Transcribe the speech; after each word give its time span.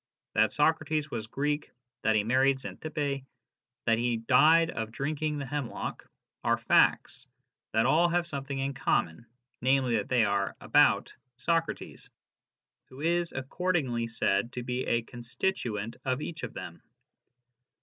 That 0.33 0.51
Socrates 0.51 1.11
was 1.11 1.27
Greek, 1.27 1.69
that 2.01 2.15
he 2.15 2.23
married 2.23 2.57
Xantippe, 2.59 3.23
that 3.85 3.99
he 3.99 4.17
died 4.17 4.71
of 4.71 4.91
drinking 4.91 5.37
the 5.37 5.45
hemlock, 5.45 6.09
are 6.43 6.57
facts 6.57 7.27
that 7.73 7.85
all 7.85 8.09
have 8.09 8.25
something 8.25 8.57
in 8.57 8.73
common, 8.73 9.27
namely, 9.61 9.97
that 9.97 10.09
they 10.09 10.25
are" 10.25 10.55
about" 10.59 11.13
Socrates, 11.47 12.09
who 12.89 12.99
is 12.99 13.31
accordingly 13.31 14.07
said 14.07 14.51
to 14.53 14.63
be 14.63 14.87
a 14.87 15.03
con 15.03 15.21
stituent 15.21 15.97
of 16.03 16.19
each 16.19 16.41
of 16.41 16.55
them. 16.55 16.81